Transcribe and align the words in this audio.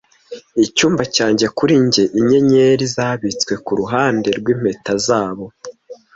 Icyumba 0.65 1.03
cyanjye 1.15 1.45
kuri 1.57 1.73
njye 1.85 2.03
inyenyeri 2.19 2.83
zabitswe 2.95 3.53
kuruhande 3.65 4.29
rwimpeta 4.39 4.93
zabo, 5.05 5.45